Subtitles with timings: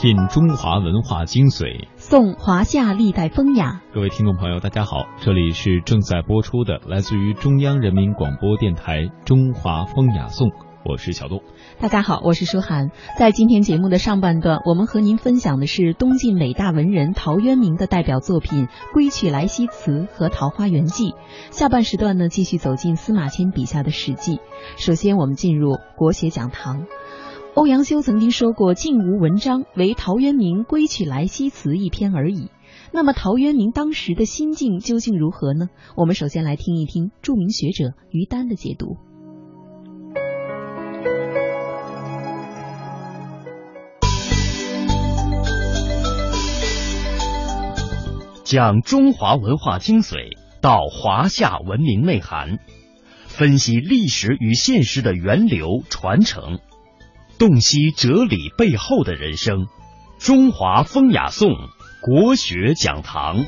[0.00, 3.82] 品中华文化精髓，颂华夏历代风雅。
[3.92, 10.48] 各位听众朋友，大家好，这里是正在播出的来自于中央人民广播电台《中华风雅颂》，
[10.86, 11.42] 我是小东。
[11.80, 12.90] 大家好，我是舒涵。
[13.18, 21.10] 在今天节目的上半段，我们和您分享的是东晋伟大文人陶渊明的代表作品《归去来兮辞》和《桃花源记》。
[21.50, 24.40] 下半时段呢，继续走进司马迁笔下的史记。
[24.78, 26.86] 首先，我们进入国学讲堂。
[27.56, 32.48] 欧阳修曾经说过：“晋无文章，唯陶渊明《归去来兮辞》一篇而已。”
[32.92, 35.68] 那么，陶渊明当时的心境究竟如何呢？
[35.96, 38.96] 我们首先来听一听著名学者于丹的解读。
[48.44, 52.58] 讲中华文化精髓，道华夏文明内涵，
[53.26, 56.58] 分析历史与现实的源流传承，
[57.40, 59.66] 洞悉哲理背后的人生。
[60.18, 61.48] 中华风雅颂
[62.02, 63.46] 国学讲堂。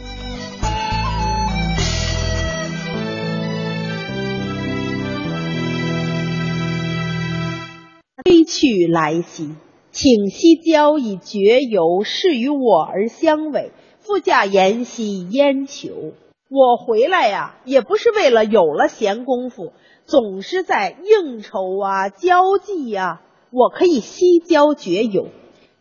[8.25, 9.51] 归去来兮，
[9.91, 13.73] 请西郊以绝游，是与我而相违。
[13.99, 16.15] 复驾言兮焉求？
[16.49, 19.75] 我回来呀，也不是为了有了闲工夫，
[20.07, 23.21] 总是在应酬啊、交际呀。
[23.53, 25.29] 我可以西郊绝游。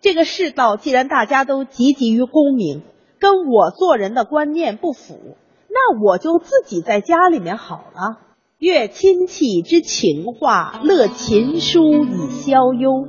[0.01, 2.81] 这个世道既然大家都汲汲于功名，
[3.19, 5.37] 跟我做人的观念不符，
[5.69, 8.19] 那我就自己在家里面好了，
[8.57, 13.07] 阅亲戚之情话，乐琴书以消忧。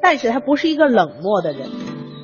[0.00, 1.68] 但是他不是一个冷漠的人。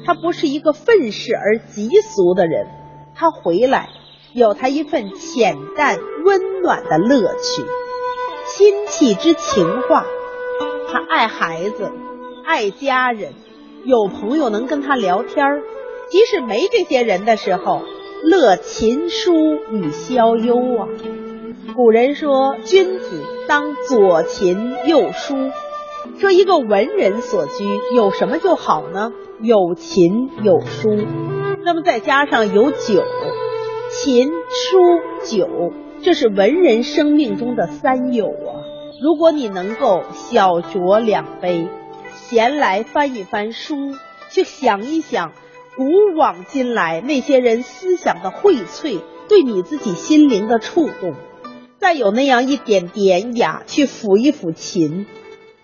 [0.05, 2.67] 他不是一个愤世而极俗的人，
[3.15, 3.89] 他回来
[4.35, 7.63] 有他一份浅淡温暖的乐趣，
[8.49, 10.05] 亲戚之情话，
[10.93, 11.91] 他爱孩子，
[12.45, 13.33] 爱家人，
[13.87, 15.63] 有朋友能跟他聊天，
[16.11, 17.81] 即使没这些人的时候，
[18.25, 19.33] 乐琴书
[19.71, 20.87] 与消忧啊。
[21.75, 25.51] 古人说，君子当左琴右书。
[26.19, 27.65] 说一个文人所居
[27.97, 29.13] 有什么就好呢？
[29.41, 30.91] 有琴有书，
[31.65, 33.03] 那么再加上有酒，
[33.91, 38.62] 琴书酒，这是文人生命中的三有啊。
[39.03, 41.67] 如果你能够小酌两杯，
[42.13, 43.97] 闲来翻一翻书，
[44.31, 45.33] 去想一想
[45.77, 51.15] 古往今来那些人思想的荟萃，对你自己心灵的触动，
[51.79, 55.07] 再有那样一点典雅，去抚一抚琴。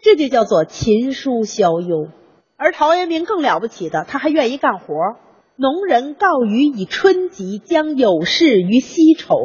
[0.03, 2.09] 这就叫做琴书消忧，
[2.56, 4.94] 而陶渊明更了不起的，他还愿意干活。
[5.55, 9.37] 农人告余以春及，将有事于西畴。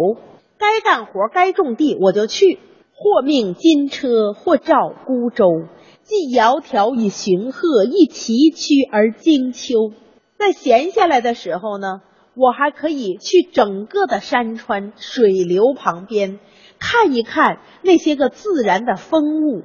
[0.58, 2.58] 该干活该种地，我就去。
[3.04, 5.46] 或命金车，或召孤舟。
[6.04, 9.92] 既窈窕以寻壑，亦崎岖而经丘。
[10.38, 12.02] 在闲下来的时候呢，
[12.34, 16.40] 我还可以去整个的山川水流旁边
[16.80, 19.64] 看一看那些个自然的风物。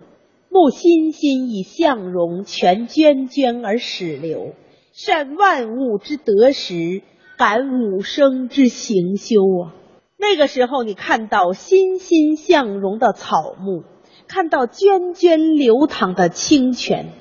[0.50, 4.54] 慕欣欣以向荣，全涓涓而始流。
[4.92, 7.02] 善万物之得时，
[7.36, 9.74] 感五生之行休啊！
[10.18, 13.84] 那个时候，你看到欣欣向荣的草木，
[14.26, 17.12] 看到涓涓流淌的清泉，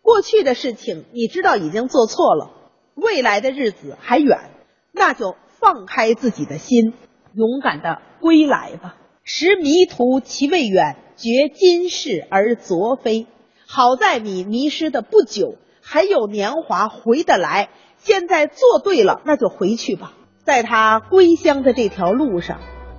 [0.00, 2.50] 过去的事情你知道已经做错了，
[2.94, 4.50] 未来的日子还远，
[4.92, 6.94] 那就放开自己的心，
[7.34, 8.96] 勇敢的归来吧。
[9.22, 10.96] 识迷途其未远。
[11.16, 13.26] 觉今是而昨非，
[13.66, 17.70] 好在你迷失的不久，还有年华回得来。
[17.96, 20.12] 现在做对了，那就回去吧。
[20.46, 22.58] 在他归乡的这条路上，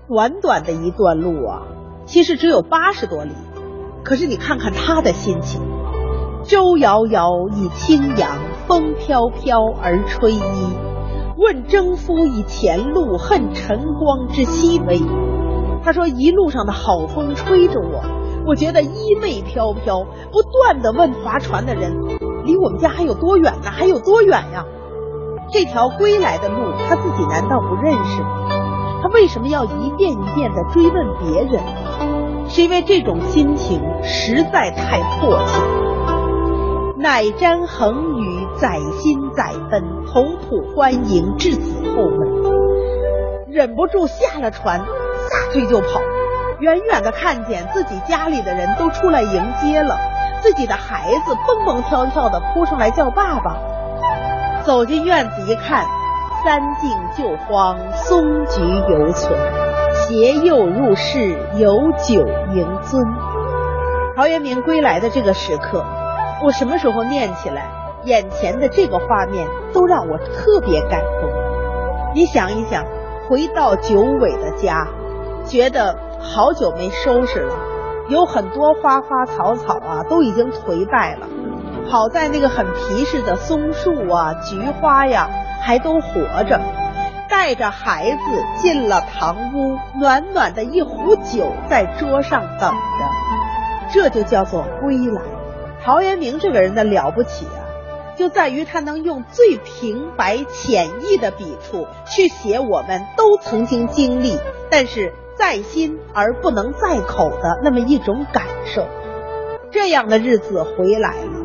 [0.10, 1.62] 短短的一段路啊，
[2.06, 3.32] 其实只有八十多里。
[4.04, 5.62] 可是你看看他的心情：
[6.44, 10.42] 舟遥遥以轻扬，风飘飘而吹衣。
[11.38, 15.00] 问征夫以前路，恨晨光之熹微。
[15.86, 18.04] 他说：“一路上的好风吹着我，
[18.46, 20.04] 我觉得衣袂飘飘。
[20.34, 21.94] 不断的问划船的人，
[22.44, 23.72] 离我们家还有多远呢？
[23.72, 24.66] 还有多远呀？
[25.50, 28.30] 这条归来的路，他自己难道不认识吗？
[29.02, 31.62] 他为什么要一遍一遍的追问别人？
[32.50, 35.62] 是因为这种心情实在太迫切。
[36.98, 44.80] 乃瞻横宇，载心载奔，同仆欢迎，至子后门，忍不住下了船。”
[45.30, 46.00] 撒腿就跑，
[46.60, 49.98] 远远的看见自己家里的人都出来迎接了，
[50.42, 53.58] 自己的孩子蹦蹦跳跳的扑上来叫爸爸。
[54.68, 55.86] 走进院子一看，
[56.44, 59.40] 三径旧荒，松菊犹存，
[59.94, 63.02] 携幼入室，有酒迎尊。
[64.18, 65.86] 陶渊明归来的这个时刻，
[66.44, 67.70] 我什么时候念起来，
[68.04, 71.32] 眼前的这个画面都让我特别感动。
[72.14, 72.84] 你想一想，
[73.30, 74.86] 回到九尾的家，
[75.46, 77.54] 觉得好久没收拾了，
[78.10, 81.26] 有很多花花草草啊都已经颓败了。
[81.90, 85.30] 好在那个很皮实的松树啊、菊花呀，
[85.62, 86.60] 还都活着。
[87.30, 88.18] 带着孩子
[88.62, 95.22] 进了堂屋，暖暖的一壶酒在桌上等着，这就叫做归来。
[95.84, 97.64] 陶渊明这个人的了不起啊，
[98.18, 104.38] 就在于他能用最平白浅易的笔触去写我们都曾经经历，
[104.70, 108.86] 但是在心而不能在口的那么一种感受。
[109.70, 111.37] 这样的日子回来了，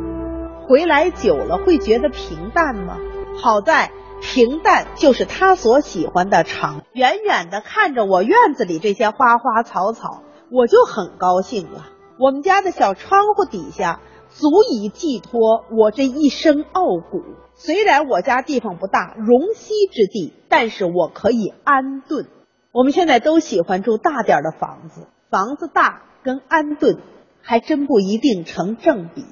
[0.69, 2.97] 回来久了会觉得平淡吗？
[3.37, 3.91] 好在。
[4.25, 6.83] 平淡就是他所喜欢的长。
[6.93, 11.89] 远远的看着我院子里这些花花草草，我就很高兴了。
[12.21, 13.99] 我们家的小窗户底下，
[14.29, 17.25] 足以寄托我这一生傲骨。
[17.57, 22.29] 虽然我家地方不大，容膝之地，但是我可以安顿。
[22.71, 26.99] 我们现在都喜欢住大点的房子，房子大跟安顿
[27.41, 29.25] 还真不一定成正比。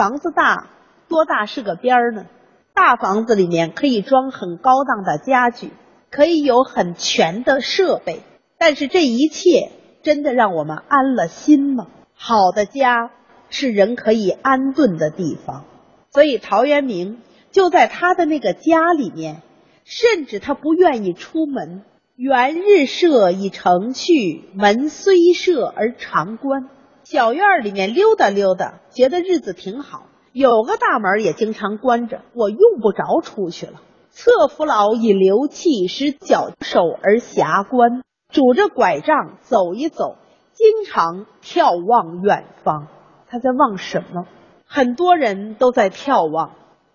[0.00, 0.70] 房子大
[1.10, 2.24] 多大是个边儿呢？
[2.72, 5.72] 大房子里面可以装很高档的家具，
[6.10, 8.22] 可以有很全的设备，
[8.56, 9.70] 但是这一切
[10.02, 11.86] 真的让我们安了心吗？
[12.14, 13.10] 好的家
[13.50, 15.66] 是人可以安顿的地方，
[16.14, 17.18] 所以陶渊明
[17.50, 19.42] 就在他的那个家里面，
[19.84, 21.82] 甚至他不愿意出门。
[22.16, 26.70] 元日射以成去，门虽设而常关。
[27.10, 30.04] 小院里面溜达溜达，觉得日子挺好。
[30.32, 33.80] 有个大门也经常关着，我用不着出去了。
[34.10, 38.02] 侧扶老以流气，使脚手而遐观。
[38.32, 40.18] 拄着拐杖走一走，
[40.52, 42.86] 经常眺望远方。
[43.28, 44.28] 他在望什么？
[44.64, 46.52] 很多人都在眺望，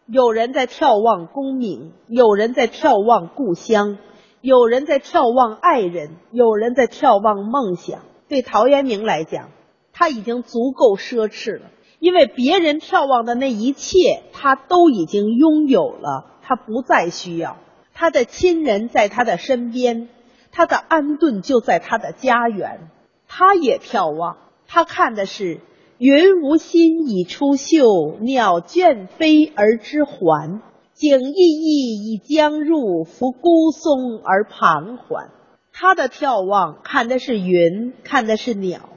[0.08, 3.98] 有人在眺望功名，有人在眺望故乡，
[4.40, 8.00] 有人在眺望爱人，有人在眺望梦想。
[8.30, 9.50] 对陶渊明来讲，
[9.96, 11.72] 他已经足够奢侈了。
[12.00, 17.58] 因为别人眺望的那一切，他都已经拥有了，他不再需要。
[17.94, 20.10] 他的亲人在他的身边，
[20.52, 22.90] 他的安顿就在他的家园。
[23.28, 24.38] 他也眺望，
[24.68, 25.62] 他看的是
[25.98, 30.62] 云无心以出岫，鸟倦飞而知还。
[30.94, 35.30] 景翳翳以将入，扶孤松而盘桓。
[35.74, 38.90] 他的眺望看的是云，看的是鸟。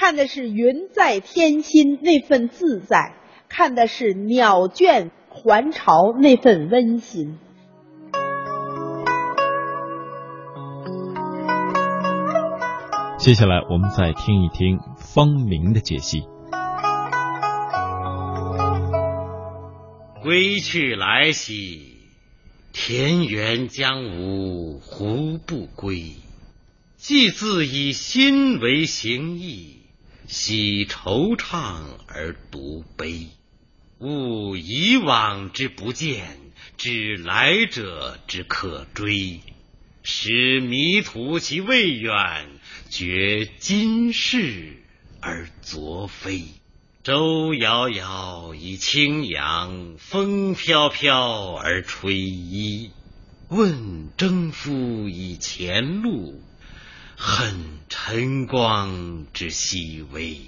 [0.00, 3.16] 看的是云在天心那份自在，
[3.50, 7.38] 看的是鸟倦还巢那份温馨。
[13.18, 16.22] 接下来，我们再听一听方明的解析。
[20.22, 21.98] 归去来兮，
[22.72, 26.14] 田园将芜胡不归？
[26.96, 29.79] 既自以心为形役。
[30.32, 33.26] 喜惆怅而独悲，
[33.98, 36.38] 悟以往之不见，
[36.76, 39.40] 知来者之可追，
[40.04, 42.46] 使迷途其未远，
[42.88, 44.76] 觉今是
[45.20, 46.44] 而昨非。
[47.02, 52.92] 舟遥遥以轻扬，风飘飘而吹衣。
[53.48, 56.40] 问征夫以前路。
[57.22, 60.40] 恨晨光之熹微，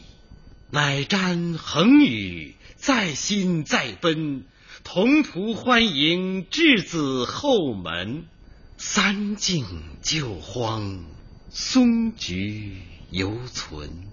[0.71, 4.47] 乃瞻恒宇，在心在奔，
[4.83, 8.25] 同途欢迎稚子后门。
[8.79, 9.67] 三径
[10.01, 11.05] 旧荒，
[11.51, 12.79] 松菊
[13.11, 14.07] 犹存。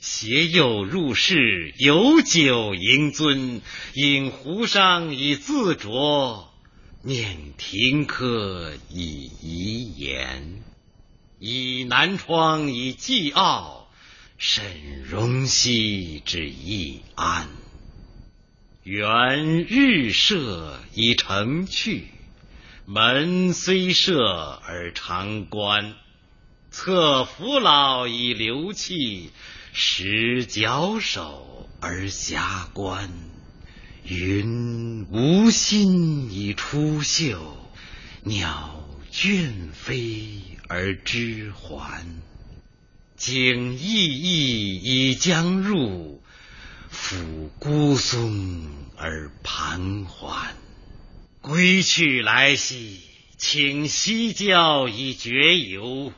[0.00, 3.60] 携幼入室，有酒盈樽。
[3.94, 6.48] 饮壶觞以自酌，
[7.04, 10.73] 念停柯以遗言。
[11.38, 13.88] 以南窗以寄傲，
[14.38, 17.48] 审容膝之易安。
[18.82, 22.08] 元日射以成趣，
[22.86, 25.94] 门虽设而常关。
[26.70, 29.30] 侧扶老以流气，
[29.72, 33.10] 使矫首而遐观。
[34.04, 37.38] 云无心以出岫，
[38.22, 40.53] 鸟倦飞。
[40.74, 42.04] 而知还，
[43.16, 46.20] 景翳翳以将入，
[46.92, 50.56] 抚孤松而盘桓。
[51.40, 52.98] 归去来兮，
[53.36, 56.12] 请西郊以绝游。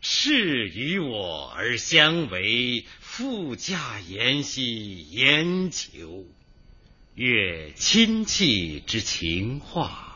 [0.00, 6.26] 是与我而相违，复驾言兮焉求？
[7.14, 10.11] 阅亲戚之情话，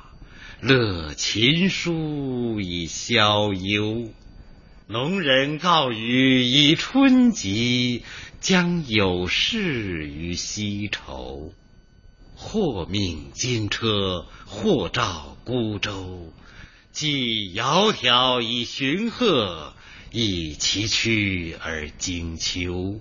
[0.63, 4.09] 乐琴书以消忧。
[4.87, 8.03] 农人告余以春集，
[8.41, 11.53] 将有事于西畴。
[12.35, 16.33] 或命金车，或召孤舟。
[16.91, 19.75] 既窈窕以寻壑，
[20.11, 23.01] 亦崎岖而经丘。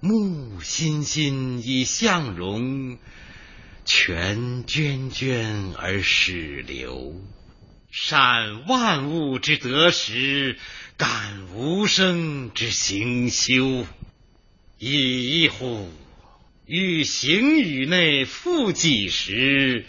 [0.00, 2.98] 木欣欣以向荣，
[3.84, 7.20] 泉涓涓而始流。
[7.90, 10.58] 善万物之得时。
[10.96, 13.84] 感无声之行休，
[14.78, 15.90] 已乎！
[16.66, 19.86] 欲行于内复几时？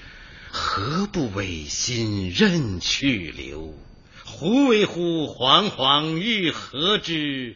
[0.50, 3.78] 何不违心任去留？
[4.24, 7.56] 胡为乎惶惶欲何之？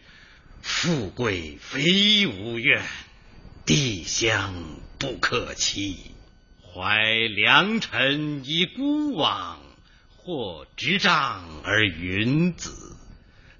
[0.61, 2.83] 富贵非吾愿，
[3.65, 4.53] 地乡
[4.99, 6.08] 不可欺。
[6.81, 7.03] 怀
[7.35, 9.59] 良辰以孤往，
[10.15, 12.95] 或执杖而云子。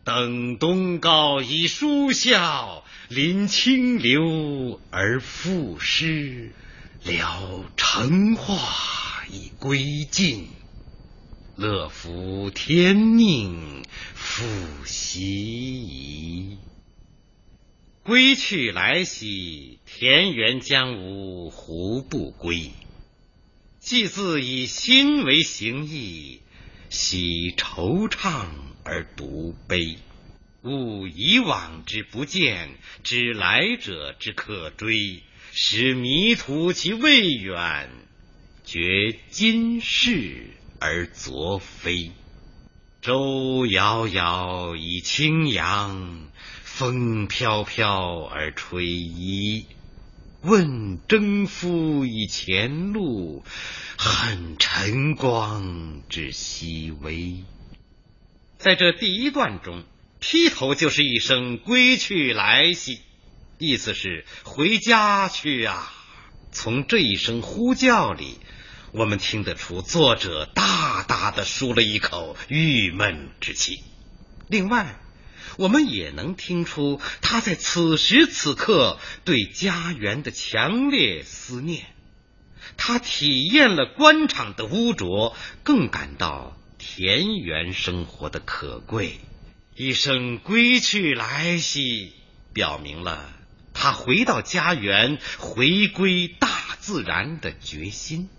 [0.06, 6.54] 登东皋以舒啸，临清流而赋诗，
[7.04, 10.48] 聊乘化以归尽，
[11.58, 13.84] 乐服天命
[14.16, 14.46] 复
[14.86, 16.58] 习矣。
[18.02, 22.72] 归去来兮，田园将芜胡不归？
[23.80, 26.42] 既自以心为形役，
[26.90, 28.46] 喜惆怅。
[28.86, 29.98] 而独悲，
[30.64, 32.72] 悟以往之不见，
[33.04, 35.22] 知来者之可追，
[35.52, 37.92] 使迷途其未远，
[38.66, 40.48] 觉今是
[40.80, 42.12] 而昨非。
[43.00, 46.28] 舟遥遥以轻扬，
[46.64, 49.66] 风飘飘而吹衣。
[50.42, 53.44] 问征夫以前路，
[53.98, 57.44] 恨晨光之熹微。
[58.58, 59.84] 在这第一段中，
[60.22, 63.02] 劈头就是一声“归去来兮”，
[63.60, 65.92] 意思是回家去啊。
[66.54, 68.38] 从这一声呼叫里，
[68.94, 73.82] 我们听得出作者大大的舒了一口郁闷之气。
[74.48, 75.00] 另外，
[75.60, 81.86] 我们也能听出他在此时此刻对家园的强烈思念。
[82.78, 86.56] 他体验了官场的污浊，更感到。
[86.82, 89.20] 田园生活的可贵，
[89.76, 92.14] 一声归去来兮，
[92.54, 93.36] 表明了
[93.74, 98.30] 他回到家园、回归大自然的决心。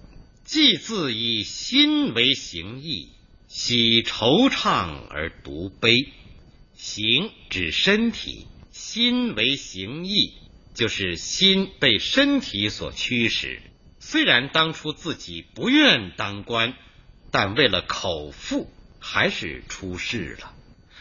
[0.43, 3.11] 既自以心为形役，
[3.47, 5.91] 喜惆怅而独悲。
[6.81, 10.33] 形指身体，心为形役，
[10.75, 13.61] 就是心被身体所驱使。
[13.99, 16.75] 虽然当初自己不愿当官。
[17.33, 18.69] 但为了口腹，
[18.99, 20.53] 还是出事了。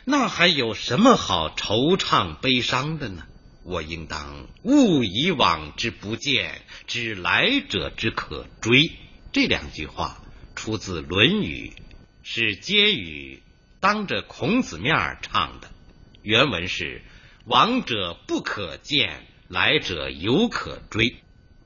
[0.06, 3.26] 那还有什么好惆怅悲伤的呢？
[3.64, 8.92] 我应当勿以往之不见，知来者之可追。
[9.32, 10.24] 这两句话
[10.56, 11.74] 出自《论语》，
[12.22, 13.42] 是接语
[13.80, 15.70] 当着孔子面唱的。
[16.22, 17.02] 原文是
[17.46, 21.18] ：“往者不可见，来者犹可追。”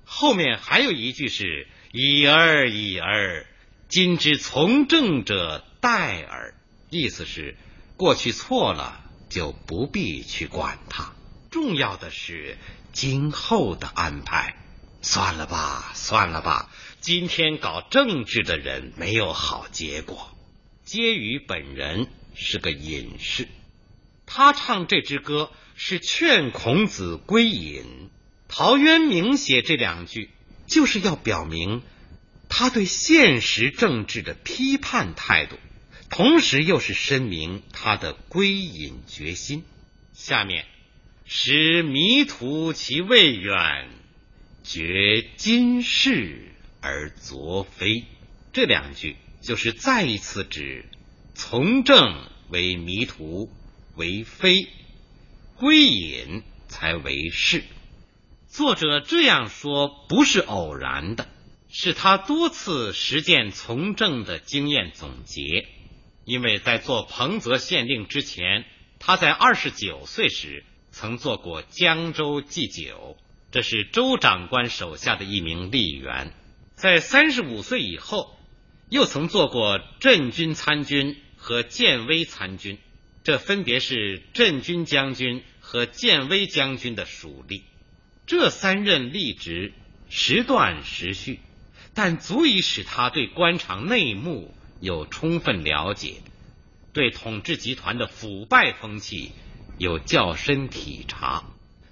[0.06, 3.46] 后面还有一句是：“已而已而。”
[3.90, 6.56] 今之从政者殆耳，
[6.90, 7.56] 意思是
[7.96, 11.14] 过去错了就不必去管它，
[11.52, 12.58] 重要的是
[12.92, 14.56] 今后的安排。
[15.04, 20.33] 算了吧，算了吧，今天搞政治的人没有好结果。
[20.86, 23.48] 婕妤本人是个隐士，
[24.26, 28.10] 他唱这支歌是劝孔子归隐。
[28.48, 30.30] 陶渊明写这两句
[30.68, 31.82] 就是要表明。
[32.50, 35.58] 他对现实政治的批判态度，
[36.12, 39.64] 同时又是申明他的归隐决心。
[40.14, 40.66] 下面，
[41.26, 43.90] 使迷途其未远，
[44.64, 48.04] 觉今是而昨非。
[48.52, 50.86] 这两句就是再一次指
[51.36, 53.50] 从政为迷途，
[53.96, 54.70] 为非；
[55.58, 57.64] 归隐才为是。
[58.48, 61.28] 作者这样说不是偶然的。
[61.76, 65.68] 是他多次实践从政的经验总结，
[66.24, 68.66] 因为在做彭泽县令之前，
[69.00, 73.18] 他在二十九岁时曾做过江州祭酒，
[73.52, 76.28] 这是周长官手下的一名吏员；
[76.76, 78.38] 在三十五岁以后，
[78.94, 82.78] 又曾做过镇军参军和建威参军，
[83.24, 87.64] 这分别是镇军将军和建威将军的属吏。
[88.28, 89.74] 这三任吏职。
[90.10, 91.40] 时断时续，
[91.96, 96.18] 但足以使他对官场内幕有充分了解，
[96.94, 99.32] 对统治集团的腐败风气
[99.80, 101.46] 有较深体察。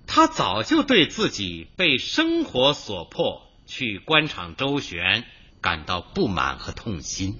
[0.05, 5.25] 他早就对自己被生活所迫去官场周旋
[5.62, 7.39] 感到不满和痛心。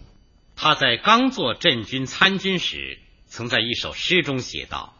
[0.56, 4.94] 他在刚做镇军参军时，曾在一首诗中写道：“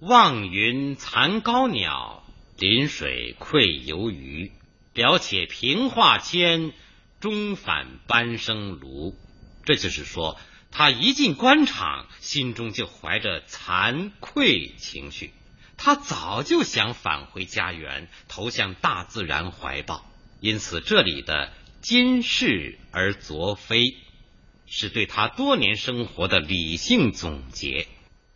[0.00, 2.22] 望云残高鸟，
[2.58, 4.52] 临水愧游鱼。
[4.92, 6.72] 了且平化迁，
[7.20, 9.14] 终返班生庐。”
[9.64, 10.38] 这就是说，
[10.70, 15.32] 他一进官场，心中就怀着惭愧情绪。
[15.76, 20.04] 他早就想返回家园，投向大自然怀抱。
[20.40, 23.94] 因此，这里的“今是而昨非”
[24.66, 27.86] 是对他多年生活的理性总结。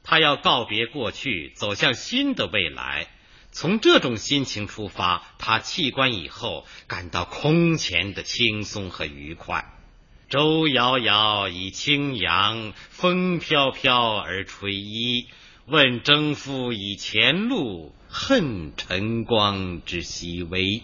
[0.02, 3.08] 他要告别过去，走向新的未来。
[3.50, 9.66] 从这种心情出发，他弃官以后感到空前的轻松和愉快。
[10.28, 15.26] 舟遥遥以轻扬，风飘飘而吹衣。
[15.66, 20.82] 问征夫以前路，恨晨光之熹微。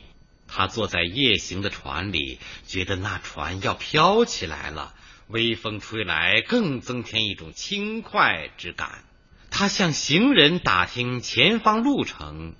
[0.48, 4.94] 他坐在夜行的船里，觉得那船要飘起来了，
[5.28, 9.04] 微风吹来，更增添一种轻快之感。
[9.50, 12.54] 他向行人打听前方路程，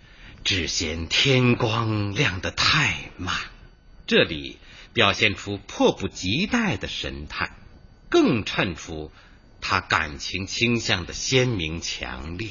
[0.45, 3.35] 只嫌天光亮得太慢。
[4.07, 4.59] 这里
[4.93, 7.51] 表现出迫不及待的神态，
[8.09, 9.11] 更衬出。
[9.61, 12.51] 他感情倾向的鲜明强烈。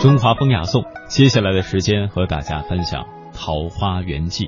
[0.00, 3.02] 中华风雅颂，接下来的时间和大家分享
[3.34, 4.46] 《桃花源记》。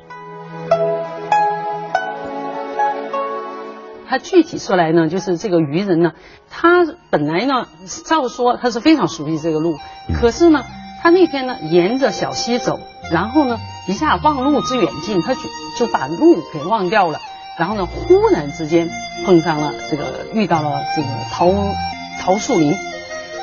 [4.08, 6.12] 他具体说来呢，就是这个渔人呢，
[6.48, 7.66] 他本来呢，
[8.06, 9.76] 照说他是非常熟悉这个路，
[10.14, 10.62] 可是呢，
[11.02, 12.78] 他那天呢，沿着小溪走。
[13.10, 13.58] 然后呢，
[13.88, 15.40] 一下忘路之远近，他就
[15.76, 17.18] 就把路给忘掉了。
[17.58, 18.88] 然后呢，忽然之间
[19.26, 21.52] 碰上了这个，遇到了这个桃
[22.20, 22.72] 桃树林。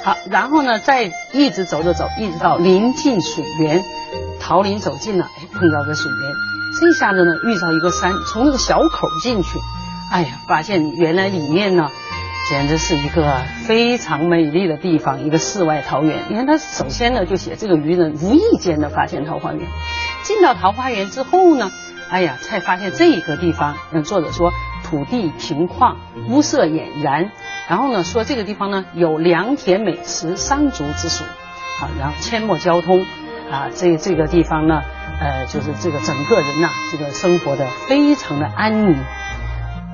[0.08, 3.84] 好，然后呢，再一直走着走，一直到临近水源，
[4.39, 6.34] 桃林走近了，哎，碰到个水源。
[6.80, 9.60] 这下子呢，遇到一个山，从那个小口进去，
[10.10, 11.89] 哎呀，发现原来里面呢。
[12.50, 16.24] 简直是一个非常美丽的地方，一个世外桃源。
[16.30, 19.67] 你看，他首先呢就写这个渔人无意间的发现桃花源，
[20.24, 21.70] 进到桃花源之后呢，
[22.10, 23.76] 哎呀，才发现这一个地方。
[23.91, 24.54] 嗯，作者说
[24.86, 25.96] 土地平旷，
[26.30, 27.32] 屋舍俨然，
[27.70, 31.24] 然后呢说这个地方呢有良田美池桑竹之属，
[31.80, 33.06] 好，然后阡陌交通，
[33.52, 34.82] 啊，这这个地方呢，
[35.20, 38.98] 呃，就是这个整个人呐，这个生活的非常的安宁。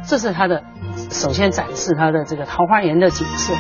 [0.06, 0.62] 这是他的，
[1.10, 3.54] 首先展示他的这个桃花源的景色，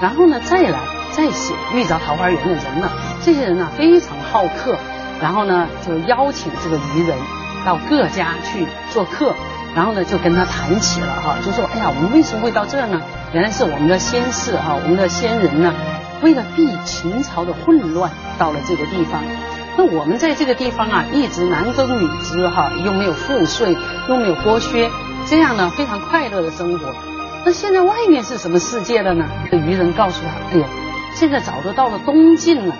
[0.00, 0.78] 然后呢再来
[1.12, 2.90] 再写遇着桃花源的人呢，
[3.22, 4.76] 这些人呢非常好客，
[5.20, 7.16] 然后呢就邀请这个渔人
[7.66, 9.34] 到各家去做客，
[9.74, 13.00] 然后呢就跟他谈起了哈，就说哎呀我们为什么会到这呢？
[13.32, 15.72] 原来是我们的先世哈，我们的先人呢
[16.22, 19.22] 为了避秦朝的混乱到了这个地方，
[19.76, 23.76] 那我们在这个地方啊一直男耕女织哈，又没有赋税，
[24.08, 24.90] 又没有剥削。
[25.26, 26.94] 这样呢，非常快乐的生活。
[27.44, 29.24] 那现在外面是什么世界了呢？
[29.50, 30.66] 这渔人告诉他：“哎呀，
[31.14, 32.74] 现在早都到了东晋了。”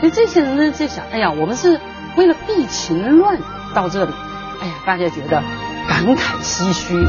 [0.00, 1.80] 所以这些人呢就想：“哎呀，我们是
[2.16, 3.38] 为了避秦乱
[3.74, 4.12] 到这里。”
[4.60, 5.42] 哎呀，大家觉得
[5.88, 7.06] 感慨唏嘘。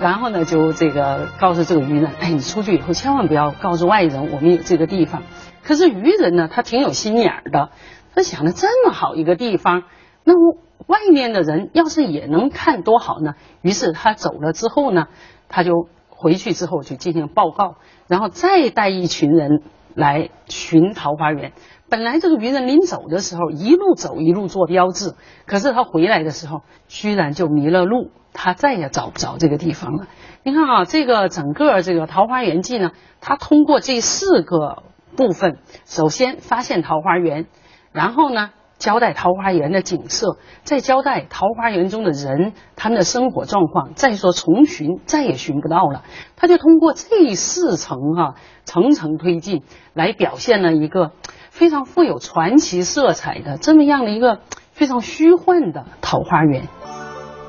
[0.00, 5.22] 然后呢，就这个告诉这个渔人：“哎，你出去以后千万不要告诉外人我们有这个地方。”
[5.64, 7.70] 可是渔人呢，他挺有心眼的，
[8.14, 9.84] 他想着这么好一个地方，
[10.24, 10.58] 那我。
[10.86, 13.32] 外面的人要是也能看多好呢？
[13.60, 15.06] 于是他走了之后呢，
[15.48, 19.62] 他就回去之后就进行报告，然后再带一群人
[19.94, 21.52] 来寻桃花源。
[21.88, 25.14] 本来这个渔人临走的时候一路走一路做标志，
[25.46, 30.06] 可是他回来的时候居然就迷了路，他再也找不着这个地方了。
[30.42, 34.82] 你看啊，这个整个这个《桃花源记》呢，他通过这四个
[35.16, 37.46] 部分，首先发现桃花源，
[37.92, 38.50] 然后呢。
[38.78, 46.02] 交代桃花源的景色，再交代桃花源中的人他们的生活状况，再说重寻再也寻不到了。
[46.36, 49.62] 他就通过这四层哈层层推进，
[49.94, 51.12] 来表现了一个
[51.56, 54.40] 非常富有传奇色彩的这么样的一个
[54.72, 56.68] 非常虚幻的桃花源。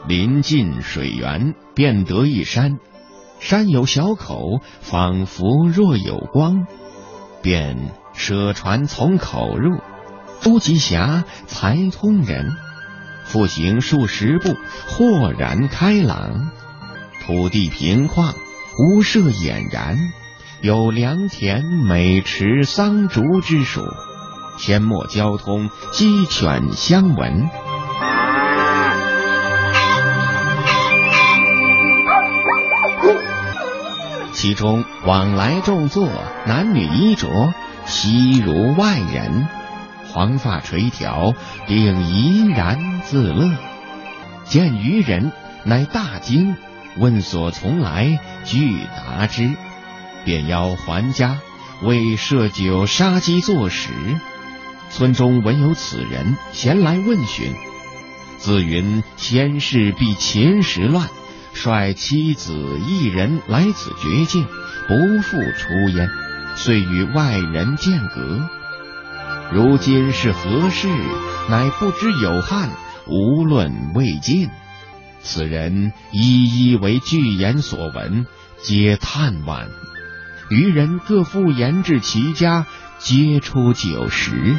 [0.07, 2.79] 临近水源，便得一山，
[3.41, 6.67] 山有小口，仿佛若有光，
[7.41, 9.81] 便舍船从口入，
[10.39, 12.53] 出极狭，才通人。
[13.25, 14.55] 复行数十步，
[14.87, 16.49] 豁然开朗，
[17.25, 18.33] 土地平旷，
[18.79, 19.97] 屋舍俨然，
[20.61, 23.93] 有良田、美池、桑竹之属，
[24.57, 27.47] 阡陌交通，鸡犬相闻。
[34.33, 36.09] 其中往来众坐，
[36.47, 37.53] 男女衣着，
[37.85, 39.47] 悉如外人，
[40.11, 41.35] 黄发垂髫，
[41.67, 43.51] 并怡然自乐。
[44.43, 45.31] 见渔人，
[45.65, 46.55] 乃大惊，
[46.97, 49.51] 问所从来，具答之，
[50.27, 51.39] 便邀还家，
[51.83, 53.91] 为设酒杀鸡作食。
[54.91, 57.53] 村中闻有此人，咸来问询，
[58.37, 61.07] 自云先世避秦时乱。
[61.53, 64.45] 率妻子一人来此绝境，
[64.89, 66.09] 不复出焉，
[66.57, 68.49] 遂与外人间隔。
[69.53, 70.89] 如今是何事？
[71.49, 72.69] 乃不知有汉，
[73.07, 74.49] 无论未尽。
[75.23, 78.25] 此人一一为具言所闻，
[78.61, 79.67] 皆叹惋。
[80.49, 82.65] 余人各复言至其家，
[82.97, 84.57] 皆出酒食。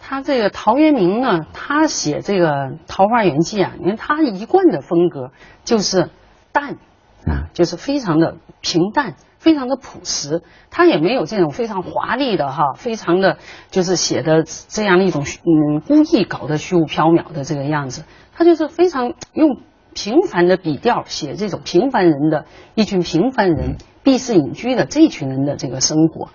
[0.00, 2.48] 他这个陶渊明呢，他写这个
[2.86, 5.30] 《桃花源记》啊，你看他一贯的风格
[5.64, 6.10] 就是。
[6.52, 6.78] 淡
[7.26, 10.42] 啊，就是非常的平淡，非常的朴实。
[10.70, 13.36] 他也没有这种非常华丽的哈，非常的
[13.70, 18.04] 就是写的这样的一种嗯，故意搞得虚无缥缈的这个样子。
[18.34, 19.60] 他就是非常用
[19.92, 26.28] 平凡的笔调写这种平凡人的一群平凡人避世隐居的这群人的这个生活。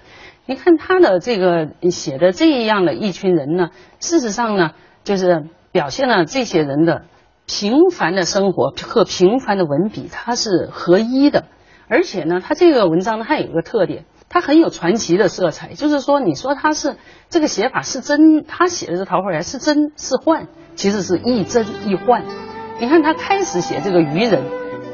[0.46, 3.70] 你看他的这个写的这样的一群人呢，
[4.02, 4.72] 事实上呢，
[5.06, 7.04] 就是表现了这些人的。
[7.48, 11.46] 平凡的生活和平凡的文笔，它是合一的。
[11.90, 15.74] 而且呢，他这个文章呢，它有一个特点，它很有传奇的色彩。
[15.74, 16.96] 就是说，你说他是
[17.30, 22.24] 这个写法是真，他写的这桃花源是真是幻，其实是亦真亦幻。
[22.80, 24.44] 你看他开始写这个渔人，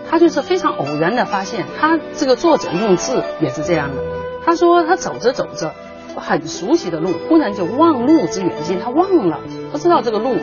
[0.10, 4.02] 他就是非常偶然的发现，他这个作者用字也是这样的。
[4.46, 5.74] 他说他走着走着，
[6.16, 9.40] 很熟悉的路，忽然就忘路之远近，他忘了，
[9.72, 10.38] 不知道这个路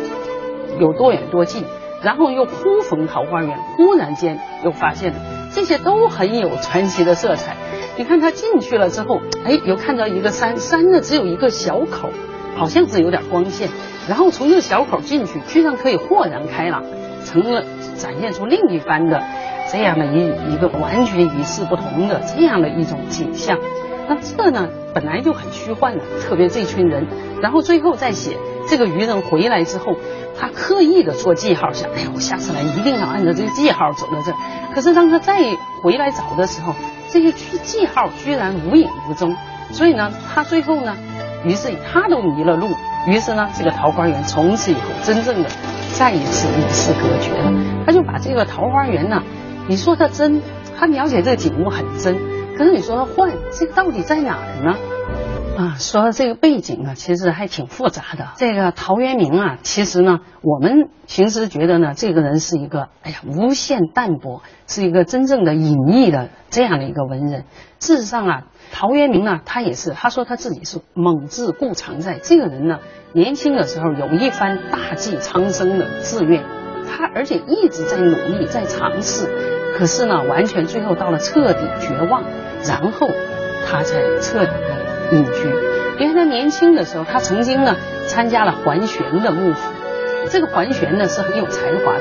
[0.79, 1.64] 有多远多近。
[2.03, 5.18] 然后又忽逢桃花源，忽然间又发现了，
[5.55, 7.57] 这些都很有传奇的色彩。
[7.96, 12.11] 你看他进去了之后，哎，又看到一个山， 山呢只有一个小口，
[12.57, 13.70] 好像是有点光线。
[14.07, 16.85] 然后从这个小口进去，居然可以豁然开朗，
[17.24, 17.64] 成了
[17.96, 19.22] 展现出另一番的
[19.75, 23.59] 这样的一一个完全与世不同的这样的一种景象。
[24.09, 27.09] 那这呢本来就很虚幻的，特别这群人，
[27.43, 28.37] 然后最后再写
[28.69, 29.97] 这个渔人回来之后。
[30.37, 34.33] 他刻意的做记号，想，哎呀，我下次来一定要按照这个记号走到这。
[34.75, 35.39] 可是当他再
[35.81, 36.75] 回来找的时候，
[37.09, 37.31] 这些
[37.63, 39.37] 记号居然无影无踪。
[39.71, 40.97] 所以呢，他最后呢，
[41.45, 42.69] 于是他都迷了路。
[43.07, 45.49] 于是呢，这个桃花源从此以后真正的
[45.97, 47.53] 再一次与世隔绝了。
[47.87, 49.23] 他就把这个桃花源呢，
[49.66, 50.42] 你说他真，
[50.79, 52.14] 他描写这个景物很真，
[52.57, 54.77] 可是你说他幻，这个到底在哪儿呢？
[55.57, 58.33] 啊，说这个背景啊，其实还挺复杂的。
[58.37, 67.44] 这个陶渊明啊，其实呢，我们平时觉得呢，这个人是一个，哎呀，无限淡泊，是一个真正的隐逸的这样的一个文人。
[67.81, 72.18] 事实上啊，陶渊明呢，他也是，他说他自己是猛志固常在。
[72.18, 72.81] 这个人呢，
[73.14, 76.42] 年轻的时候有一番大济苍生的志愿，
[76.87, 79.29] 他而且一直在努力，在尝试，
[79.77, 82.23] 可是呢，完全最后到了彻底绝望，
[82.66, 83.11] 然后
[83.66, 84.85] 他才彻底的。
[85.12, 85.55] 隐居，
[86.01, 87.77] 因为他年轻的时候，他曾经呢
[88.09, 89.70] 参加了桓玄的幕府。
[90.31, 92.01] 这个桓玄呢是很有才华的。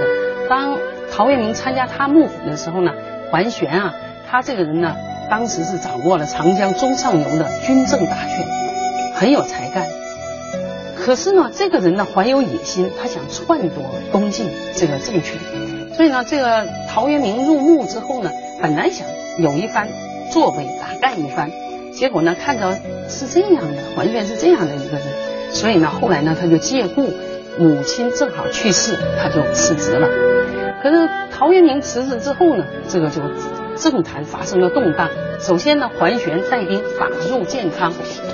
[0.50, 0.78] 当
[1.12, 2.94] 陶渊明参加他幕府的时候呢，
[3.30, 3.94] 桓玄啊，
[4.32, 4.96] 他这个人呢，
[5.30, 8.48] 当时是掌握了长江中上游的军政大权，
[9.16, 9.86] 很有才干。
[11.06, 15.38] 可是呢，这个人呢怀有野心，他想篡夺东晋这个政权。
[15.94, 19.06] 所以呢，这个陶渊明入幕之后呢，本来想
[19.38, 19.90] 有一番
[20.32, 21.52] 作为，大干一番。
[21.92, 22.78] 结果呢，看着
[23.10, 25.04] 是这样的，完全是这样的一个人，
[25.52, 27.12] 所以呢，后来呢，他就借故
[27.60, 30.08] 母亲正好去世，他就辞职了。
[30.82, 33.22] 可是陶渊明辞职之后呢，这个就
[33.76, 35.10] 政坛发生了动荡。
[35.40, 37.92] 首先呢，桓玄带兵打入建康，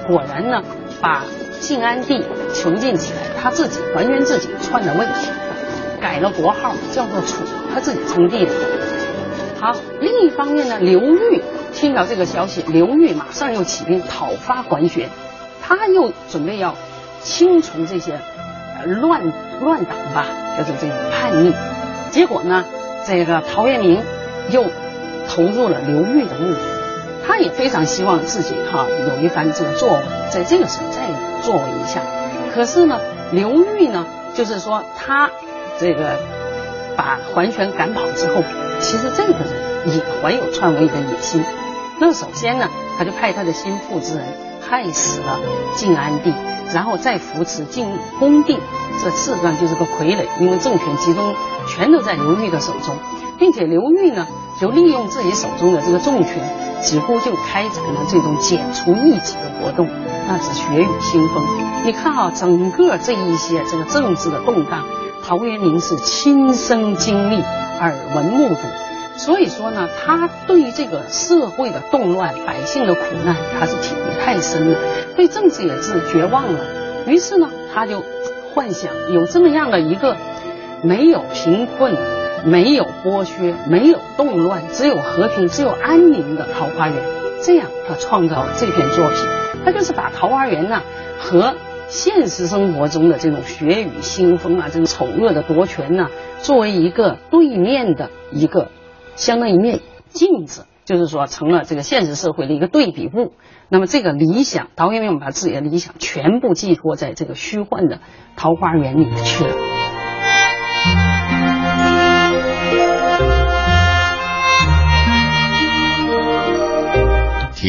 [0.07, 0.61] 果然呢，
[1.01, 1.23] 把
[1.59, 5.05] 晋安帝囚禁起来，他自己还原自己篡了位，
[6.01, 7.43] 改了国号叫做楚，
[7.73, 8.51] 他自己称帝了。
[9.59, 11.41] 好，另一方面呢，刘裕。
[11.71, 15.07] 听到这个消息，刘裕马上又起兵讨伐桓玄，
[15.61, 16.75] 他又准备要
[17.21, 18.19] 清除这些
[18.85, 19.21] 乱
[19.61, 20.25] 乱党吧，
[20.57, 21.53] 就是这种叛逆。
[22.11, 22.65] 结果呢，
[23.07, 24.01] 这个陶渊明
[24.49, 24.65] 又
[25.29, 26.78] 投入了刘裕的墓穴。
[27.29, 29.99] 他也非常希望自己哈有一番这个作为，
[30.31, 31.07] 在这个时候再
[31.43, 32.01] 作为一下。
[32.55, 32.99] 可是呢，
[33.31, 35.29] 刘裕呢，就是说他
[35.79, 36.17] 这个
[36.97, 38.41] 把桓玄赶跑之后，
[38.81, 39.45] 其实这个人
[39.85, 41.45] 也怀有篡位的野心。
[41.99, 44.25] 那首先呢，他就派他的心腹之人
[44.67, 45.37] 害死了
[45.75, 46.33] 晋安帝，
[46.73, 47.87] 然后再扶持晋
[48.17, 48.57] 恭帝，
[49.03, 51.35] 这事实上就是个傀儡，因为政权集中
[51.67, 52.97] 全都在刘裕的手中，
[53.39, 54.27] 并且刘裕呢，
[54.59, 56.37] 就利用自己手中的这个重权。
[56.81, 59.85] 几乎就开展了这种剪除异己的活动，
[60.25, 61.43] 那是血雨腥风。
[61.83, 64.85] 你看啊，整个这一些这个政治的动荡，
[65.21, 67.41] 陶渊明是亲身经历、
[67.81, 68.61] 耳闻目睹。
[69.17, 74.79] 所以说呢，他对这个社会的动乱、百姓的苦难，他是体会太深了，
[75.17, 76.61] 对政治也是绝望了。
[77.07, 78.01] 于是呢，他就
[78.53, 80.15] 幻想有这么样的一个
[80.81, 81.93] 没有贫困。
[82.45, 86.97] 没有剥削，没有动乱，只有和平，只有安宁的桃花源。
[87.41, 89.17] 这样，他创造这篇作品，
[89.63, 90.81] 他就是把桃花源呢
[91.17, 91.55] 和
[91.87, 98.69] 现实生活中的这种血雨腥风啊，这种丑恶的夺权呢，作为一个对面的一个
[99.15, 103.33] 相当于一面镜子，就是说成了这个现实社会的一个对比物。
[103.69, 107.99] 那么，这个理想，陶渊明把自己的理想全部寄托在这个虚幻的
[108.35, 109.55] 桃花源里去了。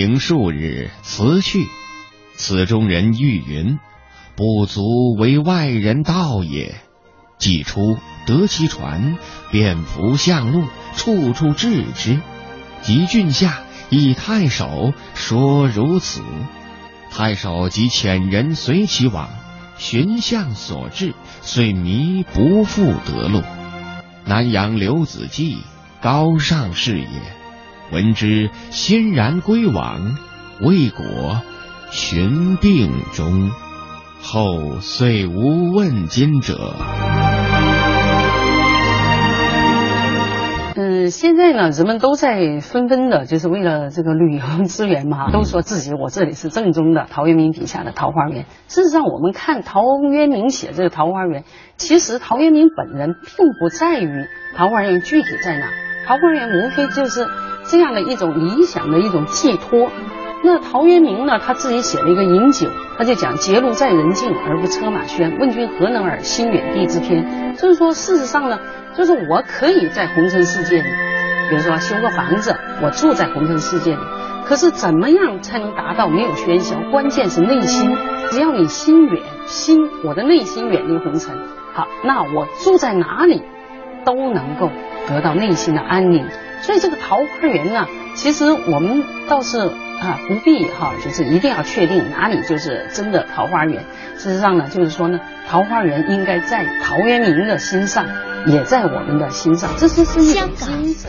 [0.00, 1.66] 行数日，辞去。
[2.34, 3.78] 此中人欲云
[4.34, 6.74] ：“不足为外人道也。”
[7.36, 9.18] 既出，得其船，
[9.50, 10.64] 便扶向路，
[10.96, 12.18] 处处置之。
[12.80, 13.60] 及郡下，
[13.90, 16.22] 以太守说如此。
[17.10, 19.28] 太守即遣人随其往，
[19.76, 23.42] 寻向所至，遂迷不复得路。
[24.24, 25.58] 南阳刘子骥，
[26.00, 27.39] 高尚士也。
[27.92, 30.16] 闻之，欣然归往，
[30.60, 31.40] 未果，
[31.90, 33.50] 寻病终。
[34.22, 36.74] 后遂无问津者。
[40.76, 48.44] 嗯，现在呢，人们都在纷纷的，就是为了这个旅游资源嘛，都说自己我这里是正宗的陶渊明笔下的桃花源。
[48.68, 51.44] 事实上，我们看陶渊明写这个桃花源，
[51.76, 55.66] 其实陶渊明本人并不在于桃花源具体在哪，
[56.06, 57.26] 桃花源无非就是。
[57.70, 59.88] 这样的一种理想的一种寄托，
[60.42, 61.38] 那陶渊明呢？
[61.38, 62.66] 他自己写了一个饮酒，
[62.98, 65.38] 他就讲“结庐在人境，而不车马喧。
[65.38, 66.18] 问君何能尔？
[66.18, 68.58] 心远地之偏。”就是说，事实上呢，
[68.96, 70.88] 就是我可以在红尘世界里，
[71.48, 74.00] 比如说修个房子，我住在红尘世界里。
[74.44, 76.74] 可是怎么样才能达到没有喧嚣？
[76.90, 77.96] 关键是内心，
[78.32, 81.36] 只要你心远，心我的内心远离红尘，
[81.72, 83.42] 好，那我住在哪里
[84.04, 84.70] 都能够
[85.06, 86.26] 得到内心的安宁。
[86.62, 93.84] 所以这个桃花源呢，其实我们倒是啊不必哈，就是一定要确定哪里就是真的桃花源。
[94.16, 95.18] 事实上呢，就是说呢，
[95.48, 98.06] 桃花源应该在陶渊明的心上，
[98.46, 100.94] 也在我们的心上，这是是一种精神。